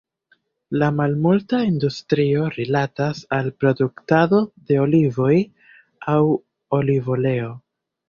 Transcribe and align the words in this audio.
La 0.83 0.87
malmulta 0.99 1.59
industrio 1.65 2.47
rilatas 2.57 3.21
al 3.39 3.51
produktado 3.61 4.43
de 4.73 4.83
olivoj 4.89 5.33
aŭ 6.19 6.21
olivoleo. 6.83 7.59